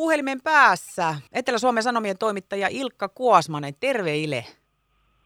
[0.00, 3.74] Puhelimen päässä Etelä-Suomen Sanomien toimittaja Ilkka Kuosmanen.
[3.80, 4.44] Terve Ile.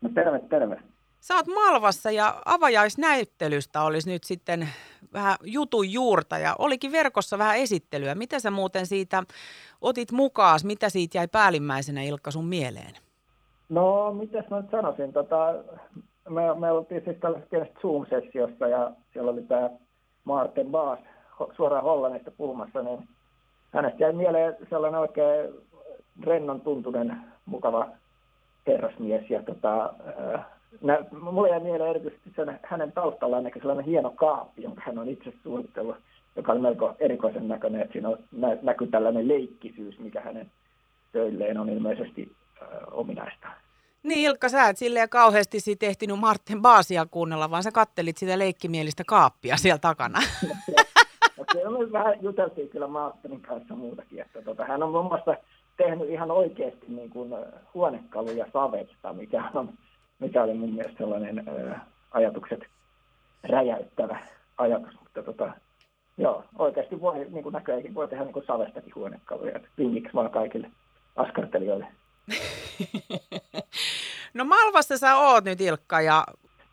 [0.00, 0.80] No terve, terve.
[1.20, 4.68] Sä oot Malvassa ja avajaisnäyttelystä olisi nyt sitten
[5.12, 8.14] vähän jutun juurta ja olikin verkossa vähän esittelyä.
[8.14, 9.22] Mitä sä muuten siitä
[9.80, 10.60] otit mukaan?
[10.64, 12.94] Mitä siitä jäi päällimmäisenä Ilkka sun mieleen?
[13.68, 15.12] No, mitäs mä nyt sanoisin?
[15.12, 15.54] Tota,
[16.28, 19.70] me, me oltiin siis tällaisessa Zoom-sessiossa ja siellä oli tämä
[20.24, 20.98] Martin Baas
[21.56, 23.08] suoraan Hollannista puhumassa, niin
[23.72, 25.50] hänestä jäi mieleen sellainen oikein
[26.24, 27.88] rennon tuntunen, mukava
[28.66, 29.30] herrasmies.
[29.30, 29.94] Ja tota,
[30.80, 35.08] nä, mulle jäi mieleen erityisesti sen, hänen taustallaan näkö sellainen hieno kaappi, jonka hän on
[35.08, 35.96] itse suunnitellut,
[36.36, 40.50] joka oli melko erikoisen näköinen, että siinä on, nä, näkyy tällainen leikkisyys, mikä hänen
[41.12, 42.32] töilleen on ilmeisesti
[42.62, 43.48] äh, ominaista.
[44.02, 48.38] Niin Ilkka, sä et silleen kauheasti siitä ehtinyt Martin Baasia kuunnella, vaan sä kattelit sitä
[48.38, 50.18] leikkimielistä kaappia siellä takana.
[51.64, 55.34] No, me vähän juteltiin kyllä Martinin kanssa muutakin, että tota, hän on muun muassa
[55.76, 57.34] tehnyt ihan oikeasti niin kuin
[57.74, 59.68] huonekaluja savesta, mikä, on,
[60.18, 62.60] mikä oli mun mielestä sellainen ää, ajatukset
[63.44, 64.18] räjäyttävä
[64.58, 65.52] ajatus, mutta tota,
[66.18, 70.30] joo, oikeasti voi, niin kuin näköjään voi tehdä niin kuin savestakin huonekaluja, että vinkiksi vaan
[70.30, 70.70] kaikille
[71.16, 71.86] askartelijoille.
[74.34, 76.24] no Malvassa sä oot nyt Ilkka ja...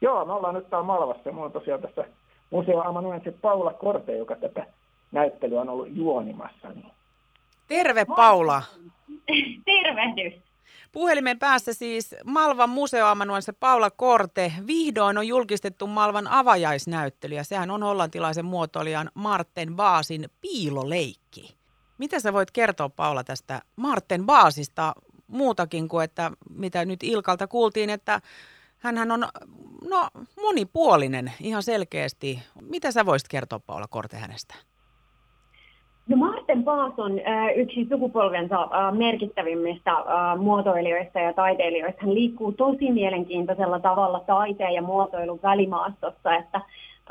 [0.01, 1.31] Joo, me ollaan nyt täällä Malvassa.
[1.31, 2.05] Mulla on tosiaan tässä
[2.49, 4.65] museo amanuensi Paula Korte, joka tätä
[5.11, 6.69] näyttelyä on ollut juonimassa.
[6.69, 6.91] Niin.
[7.67, 8.63] Terve Paula.
[9.65, 10.33] Tervehdys.
[10.91, 14.53] Puhelimen päässä siis Malvan museoamanuensi Paula Korte.
[14.67, 21.55] Vihdoin on julkistettu Malvan avajaisnäyttely ja sehän on hollantilaisen muotoilijan Marten Baasin piiloleikki.
[21.97, 24.93] Mitä sä voit kertoa Paula tästä Marten Baasista
[25.27, 28.21] muutakin kuin, että mitä nyt Ilkalta kuultiin, että
[28.79, 29.25] hän on
[29.89, 30.07] no,
[30.41, 32.39] monipuolinen ihan selkeästi.
[32.61, 34.55] Mitä sä voisit kertoa Paula Korte hänestä?
[36.07, 42.01] No Marten Baas on äh, yksi sukupolvensa äh, merkittävimmistä äh, muotoilijoista ja taiteilijoista.
[42.01, 46.61] Hän liikkuu tosi mielenkiintoisella tavalla taiteen ja muotoilun välimaastossa, että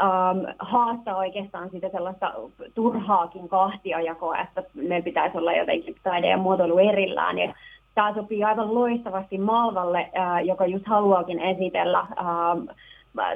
[0.00, 2.34] ähm, haastaa oikeastaan sitä sellaista
[2.74, 7.38] turhaakin kahtiajakoa, että meillä pitäisi olla jotenkin taide ja muotoilu erillään.
[7.38, 7.54] Ja
[7.98, 12.76] tämä sopii aivan loistavasti Malvalle, äh, joka just haluaakin esitellä äh,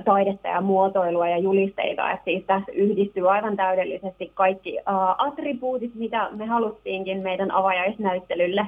[0.05, 2.11] taidetta ja muotoilua ja julisteita.
[2.11, 4.85] Että siis tässä yhdistyy aivan täydellisesti kaikki äh,
[5.19, 8.67] attribuutit, mitä me haluttiinkin meidän avajaisnäyttelylle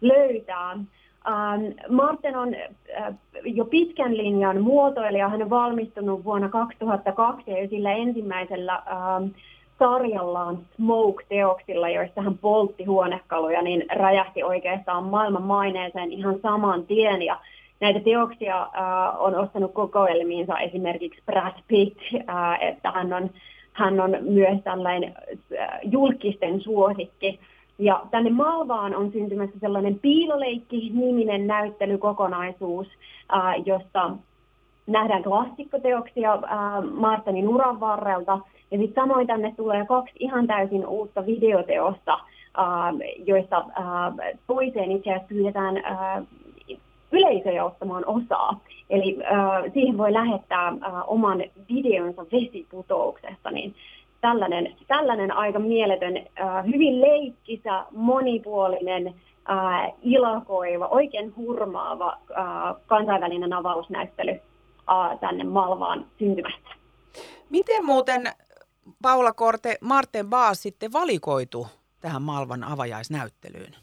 [0.00, 0.78] löytää.
[1.88, 2.54] Martin on
[3.44, 5.28] jo pitkän linjan muotoilija.
[5.28, 8.82] Hän on valmistunut vuonna 2002 ja sillä ensimmäisellä
[9.82, 17.22] sarjallaan Smoke-teoksilla, joissa hän poltti huonekaluja, niin räjähti oikeastaan maailman maineeseen ihan saman tien.
[17.22, 17.38] Ja
[17.80, 23.30] näitä teoksia äh, on ostanut kokoelmiinsa esimerkiksi Brad Pitt, äh, että hän on,
[23.72, 25.14] hän on myös tällainen
[25.60, 27.40] äh, julkisten suosikki.
[27.78, 32.86] Ja tänne Malvaan on syntymässä sellainen piiloleikki-niminen näyttelykokonaisuus,
[33.36, 34.10] äh, josta
[34.86, 36.40] nähdään klassikkoteoksia äh,
[36.92, 38.38] Martinin uran varrelta–
[38.72, 42.18] ja sitten samoin tänne tulee kaksi ihan täysin uutta videoteosta,
[43.26, 43.64] joista
[44.46, 45.82] toiseen itse asiassa pyydetään
[47.12, 48.60] yleisöjä ottamaan osaa.
[48.90, 53.74] Eli äh, siihen voi lähettää äh, oman videonsa vesiputouksesta, niin
[54.20, 59.14] tällainen, tällainen aika mieletön, äh, hyvin leikkisä, monipuolinen,
[59.50, 62.46] äh, ilakoiva, oikein hurmaava äh,
[62.86, 66.70] kansainvälinen avausnäyttely äh, tänne Malvaan syntymästä.
[67.50, 68.22] Miten muuten
[69.02, 71.66] Paula Korte, Marten Baas sitten valikoitu
[72.00, 73.76] tähän Malvan avajaisnäyttelyyn?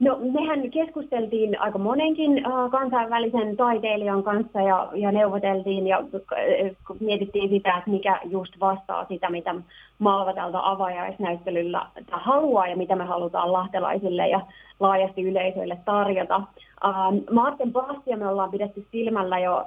[0.00, 7.48] No mehän keskusteltiin aika monenkin äh, kansainvälisen taiteilijan kanssa ja, ja neuvoteltiin ja äh, mietittiin
[7.48, 9.54] sitä, että mikä just vastaa sitä, mitä
[9.98, 14.40] Malva tältä avajaisnäyttelyllä haluaa ja mitä me halutaan lahtelaisille ja
[14.80, 16.36] laajasti yleisöille tarjota.
[16.84, 16.92] Äh,
[17.32, 19.66] Martin Bastia me ollaan pidetty silmällä jo äh,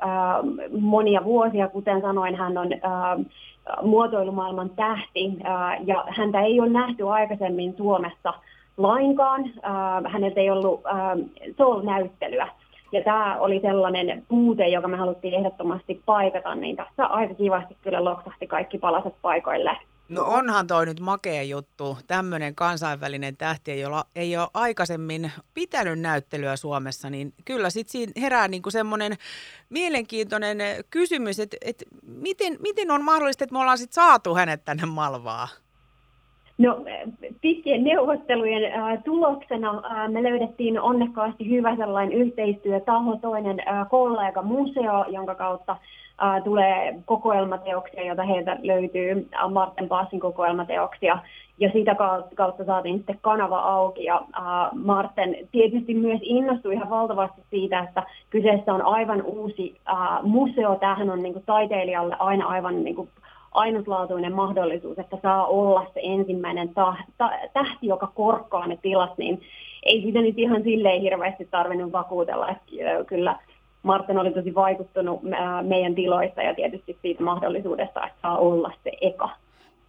[0.80, 2.70] monia vuosia, kuten sanoin, hän on
[3.82, 5.38] muotoilumaailman tähti
[5.86, 8.34] ja häntä ei ole nähty aikaisemmin Suomessa
[8.78, 9.52] lainkaan.
[10.12, 10.82] Häneltä ei ollut
[11.58, 12.48] Soul-näyttelyä.
[12.92, 18.04] Ja tämä oli sellainen puute, joka me haluttiin ehdottomasti paikata, niin tässä aika kivasti kyllä
[18.04, 19.78] loksahti kaikki palaset paikoille.
[20.10, 21.98] No onhan toi nyt makea juttu.
[22.08, 28.48] Tämmöinen kansainvälinen tähti, jolla ei ole aikaisemmin pitänyt näyttelyä Suomessa, niin kyllä sitten siinä herää
[28.48, 29.18] niinku semmoinen
[29.70, 30.58] mielenkiintoinen
[30.90, 35.48] kysymys, että, että miten, miten on mahdollista, että me ollaan sitten saatu hänet tänne Malvaa?
[36.62, 36.86] No
[37.42, 45.06] pitkien neuvottelujen äh, tuloksena äh, me löydettiin onnekkaasti hyvä sellainen yhteistyötaho, toinen äh, kollega museo,
[45.08, 45.76] jonka kautta
[46.24, 51.20] Ää, tulee kokoelmateoksia, joita heiltä löytyy, Martin Passin kokoelmateoksia,
[51.58, 51.96] ja sitä
[52.36, 54.04] kautta saatiin sitten kanava auki.
[54.04, 60.20] Ja ää, Marten tietysti myös innostui ihan valtavasti siitä, että kyseessä on aivan uusi ää,
[60.24, 60.76] museo.
[60.76, 63.10] Tämähän on niin kuin, taiteilijalle aina aivan niin kuin,
[63.52, 66.74] ainutlaatuinen mahdollisuus, että saa olla se ensimmäinen
[67.54, 69.42] tähti, joka korkkaa ne tilat, niin
[69.84, 72.66] ei sitä nyt ihan silleen hirveästi tarvinnut vakuutella, että
[73.08, 73.40] kyllä
[73.84, 75.20] Martin oli tosi vaikuttunut
[75.62, 79.30] meidän tiloista ja tietysti siitä mahdollisuudesta, että saa olla se eka.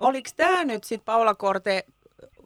[0.00, 1.84] Oliko tämä nyt sitten Paula Korte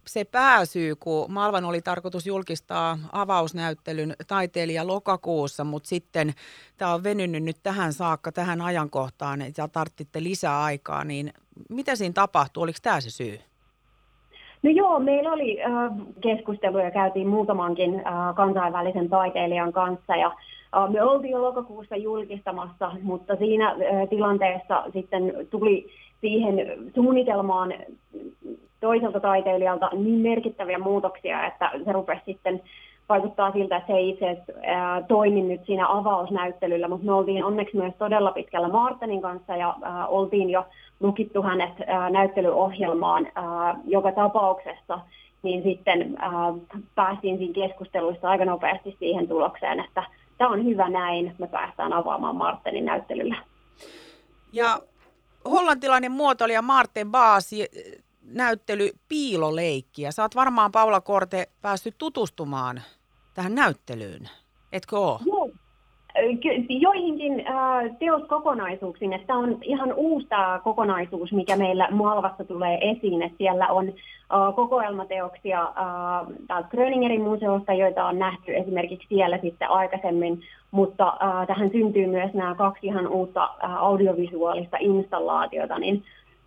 [0.06, 6.32] se pääsyy, kun Malvan oli tarkoitus julkistaa avausnäyttelyn taiteilija lokakuussa, mutta sitten
[6.76, 11.32] tämä on venynyt nyt tähän saakka, tähän ajankohtaan, ja tarvitte lisää aikaa, niin
[11.68, 12.62] mitä siinä tapahtui?
[12.62, 13.38] Oliko tämä se syy?
[14.62, 15.70] No joo, meillä oli äh,
[16.20, 23.36] keskusteluja, käytiin muutamankin äh, kansainvälisen taiteilijan kanssa ja äh, me oltiin jo lokakuussa julkistamassa, mutta
[23.36, 25.86] siinä äh, tilanteessa sitten tuli
[26.20, 26.54] siihen
[26.94, 27.74] suunnitelmaan
[28.80, 32.62] toiselta taiteilijalta niin merkittäviä muutoksia, että se rupesi sitten
[33.08, 34.52] vaikuttaa siltä, että se ei itse asiassa
[35.08, 40.06] toimi nyt siinä avausnäyttelyllä, mutta me oltiin onneksi myös todella pitkällä Martinin kanssa ja ää,
[40.06, 40.64] oltiin jo
[41.00, 44.98] lukittu hänet ää, näyttelyohjelmaan ää, joka tapauksessa,
[45.42, 46.32] niin sitten ää,
[46.94, 50.02] päästiin siinä keskusteluissa aika nopeasti siihen tulokseen, että
[50.38, 53.36] tämä on hyvä näin, me päästään avaamaan Martinin näyttelyllä.
[54.52, 54.80] Ja
[55.44, 57.68] hollantilainen muotoilija Martin Baasi
[58.34, 60.02] näyttely Piiloleikki.
[60.02, 62.80] Ja sä oot varmaan Paula Korte päässyt tutustumaan
[63.34, 64.28] tähän näyttelyyn,
[64.72, 65.18] etkö ole?
[65.26, 65.50] Joo.
[66.68, 73.38] Joihinkin äh, teoskokonaisuuksiin, tämä on ihan uusi tämä kokonaisuus, mikä meillä Malvassa tulee esiin, että
[73.38, 80.40] siellä on äh, kokoelmateoksia äh, Gröningerin museosta, joita on nähty esimerkiksi siellä sitten aikaisemmin,
[80.70, 86.04] mutta äh, tähän syntyy myös nämä kaksi ihan uutta äh, audiovisuaalista installaatiota, niin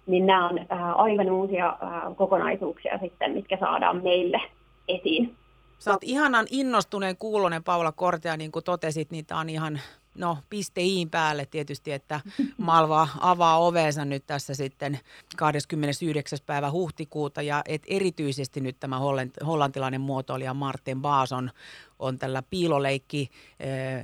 [0.10, 4.42] niin nämä on äh, aivan uusia äh, kokonaisuuksia sitten, mitkä saadaan meille
[4.88, 5.36] esiin.
[5.80, 9.80] Sä oot ihanan innostuneen kuulonen Paula Kortea, niin kuin totesit, niin tämä on ihan
[10.16, 12.22] no pisteiin päälle tietysti, että
[12.58, 15.00] Malva avaa oveensa nyt tässä sitten
[15.38, 16.40] 29.
[16.46, 19.00] päivä huhtikuuta ja et erityisesti nyt tämä
[19.46, 21.52] hollantilainen muotoilija Martin Baason
[22.00, 23.30] on tällä piiloleikki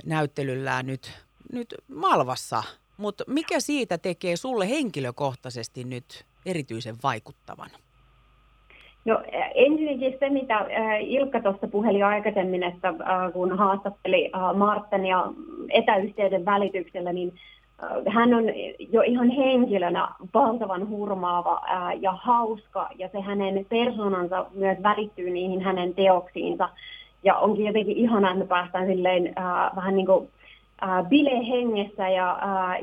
[0.04, 1.10] näyttelyllään nyt,
[1.52, 2.62] nyt Malvassa
[2.96, 7.70] mutta mikä siitä tekee sulle henkilökohtaisesti nyt erityisen vaikuttavan?
[9.04, 9.22] No
[9.54, 10.66] ensinnäkin se, mitä
[11.00, 12.94] Ilkka tuossa puheli aikaisemmin, että
[13.32, 15.24] kun haastatteli Marttania
[15.70, 17.32] etäyhteyden välityksellä, niin
[18.08, 18.44] hän on
[18.92, 21.62] jo ihan henkilönä valtavan hurmaava
[22.00, 26.68] ja hauska, ja se hänen persoonansa myös välittyy niihin hänen teoksiinsa.
[27.22, 29.34] Ja onkin jotenkin ihanaa, että me päästään silleen
[29.76, 30.35] vähän niin kuin äh,
[31.08, 32.38] bilehengessä ja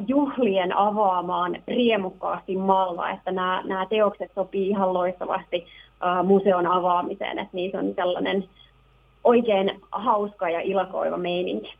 [0.07, 5.67] juhlien avaamaan riemukkaasti Malva, että nämä, nämä teokset sopii ihan loistavasti
[6.23, 8.49] museon avaamiseen, että niissä on sellainen
[9.23, 11.73] oikein hauska ja ilakoiva meininki.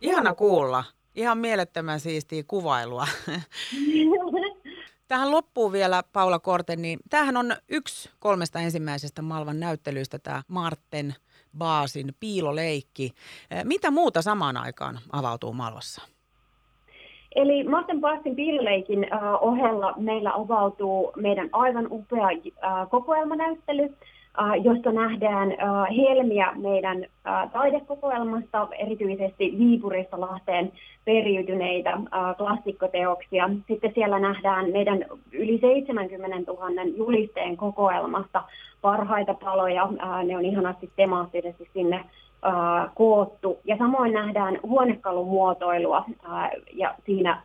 [0.00, 0.84] Ihana kuulla.
[1.14, 3.06] Ihan mielettömän siistiä kuvailua.
[5.08, 11.14] Tähän loppuu vielä Paula Korten, niin tämähän on yksi kolmesta ensimmäisestä Malvan näyttelyistä, tämä Marten
[11.58, 13.12] Baasin piiloleikki.
[13.64, 16.02] Mitä muuta samaan aikaan avautuu Malvassa?
[17.34, 19.06] Eli Martin Baasin piiloleikin
[19.40, 22.28] ohella meillä avautuu meidän aivan upea
[22.90, 23.96] kokoelmanäyttely,
[24.62, 25.48] josta nähdään
[25.96, 27.04] helmiä meidän
[27.52, 30.72] taidekokoelmasta, erityisesti Viipurista Lahteen
[31.04, 31.98] periytyneitä
[32.36, 33.50] klassikkoteoksia.
[33.68, 38.42] Sitten siellä nähdään meidän yli 70 000 julisteen kokoelmasta
[38.80, 39.88] parhaita paloja.
[40.24, 42.04] Ne on ihanasti temaattisesti sinne
[42.94, 43.58] koottu.
[43.64, 46.04] Ja samoin nähdään huonekalumuotoilua
[46.72, 47.42] ja siinä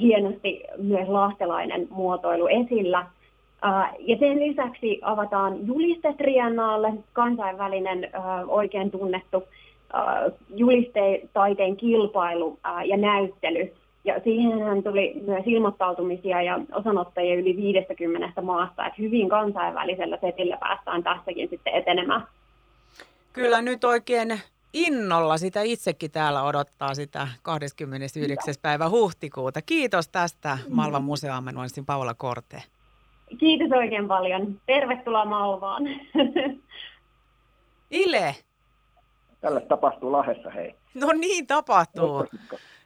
[0.00, 3.06] hienosti myös lahtelainen muotoilu esillä–
[3.98, 8.10] ja sen lisäksi avataan julistetriennaalle, kansainvälinen
[8.46, 9.42] oikein tunnettu
[10.54, 13.72] julisteiteen kilpailu ja näyttely.
[14.04, 21.02] Ja siihen tuli myös ilmoittautumisia ja osanottajia yli 50 maasta, että hyvin kansainvälisellä setillä päästään
[21.02, 22.26] tässäkin sitten etenemään.
[23.32, 24.40] Kyllä nyt oikein
[24.72, 28.54] innolla sitä itsekin täällä odottaa sitä 29.
[28.62, 29.62] päivä huhtikuuta.
[29.62, 32.62] Kiitos tästä Malvan museoamenuenssin Paula Korte.
[33.38, 34.60] Kiitos oikein paljon.
[34.66, 35.82] Tervetuloa Malvaan.
[37.90, 38.36] Ile.
[39.40, 40.74] Tällä tapahtuu Lahessa, hei.
[40.94, 42.24] No niin tapahtuu.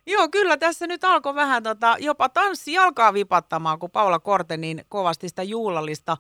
[0.07, 4.85] Joo, kyllä tässä nyt alkoi vähän tota, jopa tanssi alkaa vipattamaan, kun Paula Korte niin
[4.89, 6.17] kovasti sitä juulallista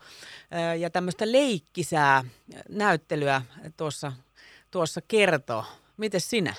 [0.79, 2.25] ja tämmöistä leikkisää
[2.69, 3.43] näyttelyä
[3.76, 4.12] tuossa,
[4.71, 5.64] tuossa kertoo.
[5.97, 6.55] Miten sinä?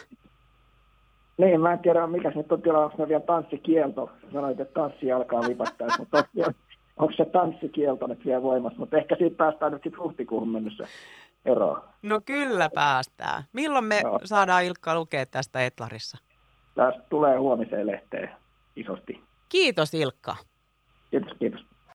[1.38, 4.10] Niin, mä en tiedä mikä se nyt on tilanne, onko vielä tanssikielto.
[4.34, 6.24] Sanoit, että tanssi alkaa vipattaisi, mutta
[6.98, 8.80] onko se tanssikielto nyt vielä voimassa.
[8.80, 10.88] Mutta ehkä siitä päästään nyt sitten huhtikuuhun mennessä
[11.46, 11.82] eroon.
[12.02, 13.44] No kyllä päästään.
[13.54, 14.20] Milloin me no.
[14.24, 16.18] saadaan Ilkka lukea tästä Etlarissa?
[16.76, 18.30] Tästä tulee huomiseen lehteen
[18.76, 19.22] isosti.
[19.50, 20.36] Kiitos Ilkka.